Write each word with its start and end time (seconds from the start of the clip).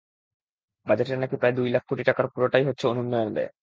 বাজেটের 0.87 1.17
বাকি 1.21 1.35
প্রায় 1.41 1.55
দুই 1.57 1.69
লাখ 1.69 1.83
কোটি 1.89 2.03
টাকার 2.03 2.27
পুরোটাই 2.33 2.63
হচ্ছে 2.67 2.85
অনুন্নয়ন 2.87 3.29
ব্যয়। 3.35 3.51